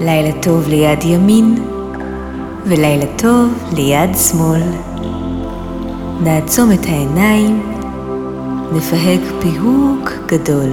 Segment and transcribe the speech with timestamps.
[0.00, 1.54] לילה טוב ליד ימין
[2.64, 4.62] ולילה טוב ליד שמאל.
[6.22, 7.62] נעצום את העיניים,
[8.72, 10.70] נפהק פיהוק גדול.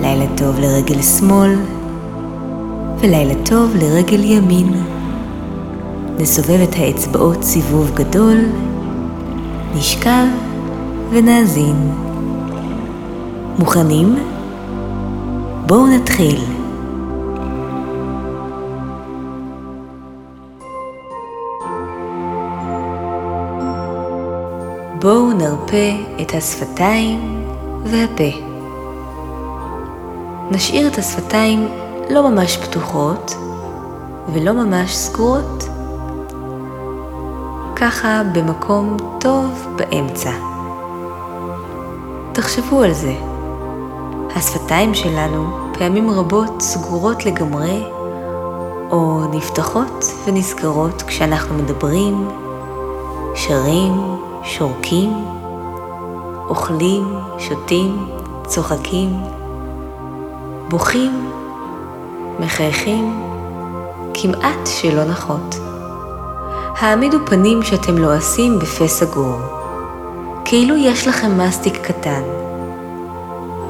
[0.00, 1.56] לילה טוב לרגל שמאל
[3.00, 4.72] ולילה טוב לרגל ימין.
[6.18, 8.36] נסובב את האצבעות סיבוב גדול,
[9.74, 10.26] נשכב
[11.10, 11.90] ונאזין.
[13.58, 14.16] מוכנים?
[15.66, 16.51] בואו נתחיל.
[25.02, 27.44] בואו נרפה את השפתיים
[27.84, 28.38] והפה.
[30.50, 31.68] נשאיר את השפתיים
[32.10, 33.34] לא ממש פתוחות
[34.32, 35.68] ולא ממש סגורות.
[37.76, 40.32] ככה במקום טוב באמצע.
[42.32, 43.14] תחשבו על זה.
[44.36, 47.84] השפתיים שלנו פעמים רבות סגורות לגמרי,
[48.90, 52.28] או נפתחות ונסגרות כשאנחנו מדברים,
[53.34, 53.92] שרים,
[54.44, 55.12] שורקים,
[56.48, 57.04] אוכלים,
[57.38, 58.08] שותים,
[58.46, 59.20] צוחקים,
[60.68, 61.30] בוכים,
[62.40, 63.22] מחייכים,
[64.14, 65.56] כמעט שלא נחות.
[66.78, 69.38] העמידו פנים שאתם לועסים לא בפה סגור,
[70.44, 72.22] כאילו יש לכם מסטיק קטן,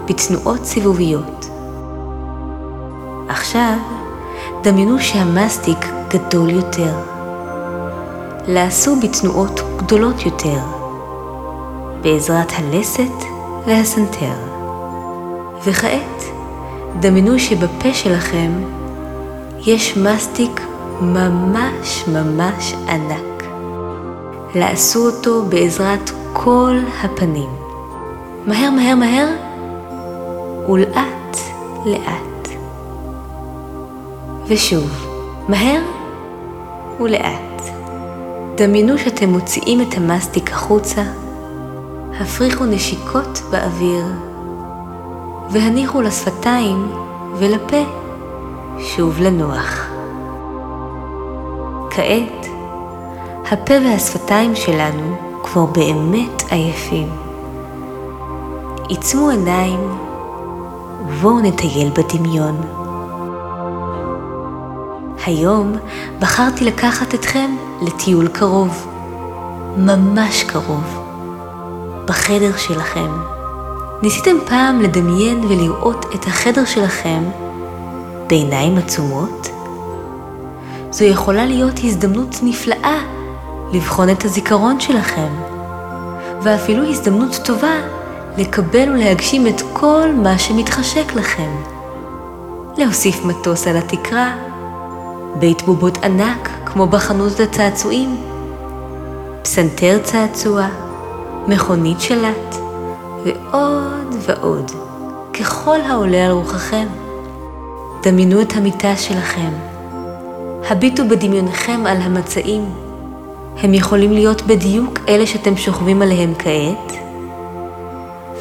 [0.07, 1.47] בתנועות סיבוביות.
[3.29, 3.77] עכשיו,
[4.63, 5.79] דמיינו שהמסטיק
[6.09, 7.12] גדול יותר.
[8.49, 10.59] לעשו בתנועות גדולות יותר,
[12.01, 13.25] בעזרת הלסת
[13.67, 14.35] והסנטר.
[15.65, 16.23] וכעת,
[17.01, 18.51] דמיינו שבפה שלכם
[19.59, 20.61] יש מסטיק
[21.01, 23.45] ממש ממש ענק.
[24.55, 27.51] לעשו אותו בעזרת כל הפנים.
[28.47, 29.29] מהר מהר מהר
[30.69, 31.37] ולאט
[31.87, 32.49] לאט.
[34.47, 35.07] ושוב,
[35.49, 35.83] מהר
[37.01, 37.72] ולאט.
[38.55, 41.03] דמיינו שאתם מוציאים את המסטיק החוצה,
[42.21, 44.07] הפריחו נשיקות באוויר,
[45.51, 46.93] והניחו לשפתיים
[47.39, 47.85] ולפה
[48.79, 49.87] שוב לנוח.
[51.91, 52.47] כעת,
[53.51, 57.09] הפה והשפתיים שלנו כבר באמת עייפים.
[58.89, 59.81] עיצמו עיניים
[61.09, 62.82] ובואו נטייל בדמיון.
[65.27, 65.77] היום
[66.19, 68.87] בחרתי לקחת אתכם לטיול קרוב,
[69.77, 71.01] ממש קרוב,
[72.05, 73.11] בחדר שלכם.
[74.03, 77.23] ניסיתם פעם לדמיין ולראות את החדר שלכם
[78.27, 79.49] בעיניים עצומות?
[80.91, 82.99] זו יכולה להיות הזדמנות נפלאה
[83.73, 85.29] לבחון את הזיכרון שלכם,
[86.43, 87.75] ואפילו הזדמנות טובה
[88.39, 91.51] לקבל ולהגשים את כל מה שמתחשק לכם.
[92.79, 94.35] להוסיף מטוס על התקרה,
[95.39, 98.17] בית בובות ענק כמו בחנות הצעצועים,
[99.43, 100.67] פסנתר צעצוע,
[101.49, 102.57] מכונית שלט,
[103.25, 104.71] ועוד ועוד,
[105.33, 106.87] ככל העולה על רוחכם.
[108.03, 109.51] דמיינו את המיטה שלכם.
[110.71, 112.65] הביטו בדמיונכם על המצעים.
[113.63, 116.93] הם יכולים להיות בדיוק אלה שאתם שוכבים עליהם כעת,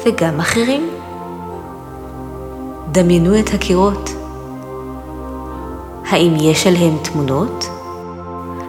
[0.06, 0.90] וגם אחרים.
[2.92, 4.21] דמיינו את הקירות.
[6.12, 7.68] האם יש עליהם תמונות?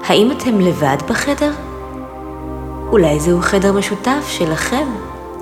[0.08, 1.52] האם אתם לבד בחדר?
[2.92, 4.88] אולי זהו חדר משותף שלכם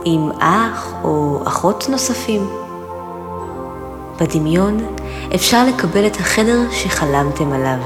[0.06, 2.50] עם אח או אחות נוספים.
[4.20, 4.78] בדמיון
[5.36, 7.80] אפשר לקבל את החדר שחלמתם עליו.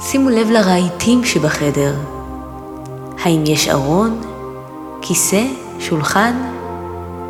[0.00, 1.94] שימו לב לרהיטים שבחדר.
[3.22, 4.20] האם יש ארון,
[5.02, 5.44] כיסא,
[5.78, 6.32] שולחן,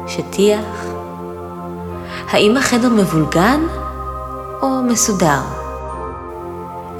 [0.07, 0.85] שטיח?
[2.31, 3.61] האם החדר מבולגן
[4.63, 5.41] או מסודר?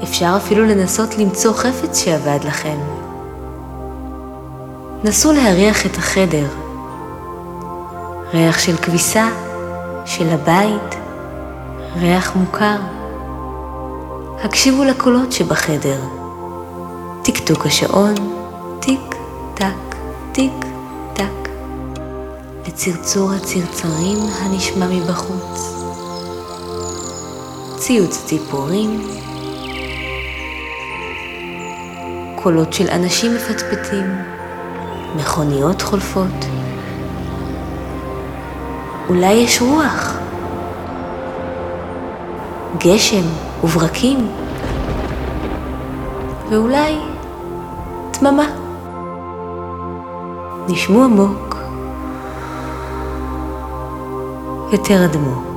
[0.03, 2.77] אפשר אפילו לנסות למצוא חפץ שעבד לכם.
[5.03, 6.47] נסו להריח את החדר.
[8.33, 9.29] ריח של כביסה,
[10.05, 10.95] של הבית,
[11.95, 12.77] ריח מוכר.
[14.43, 16.01] הקשיבו לקולות שבחדר.
[17.23, 18.15] טקטוק השעון,
[18.79, 19.15] טיק,
[19.53, 19.95] טק,
[20.31, 20.65] טיק,
[21.13, 21.49] טק.
[22.67, 25.80] לצרצור הצרצרים הנשמע מבחוץ.
[27.81, 29.01] ציוץ ציפורים.
[32.35, 34.05] קולות של אנשים מפטפטים.
[35.15, 36.45] מכוניות חולפות.
[39.09, 40.17] אולי יש רוח.
[42.77, 43.23] גשם
[43.63, 44.27] וברקים.
[46.49, 46.97] ואולי
[48.13, 48.47] דממה.
[50.67, 51.55] נשמו עמוק
[54.71, 55.50] ותרדמו.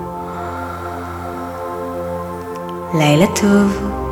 [2.99, 4.03] לילה טוב.